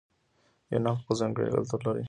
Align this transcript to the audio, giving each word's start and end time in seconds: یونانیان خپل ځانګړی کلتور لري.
یونانیان 0.71 0.95
خپل 1.01 1.13
ځانګړی 1.21 1.47
کلتور 1.55 1.79
لري. 1.85 1.99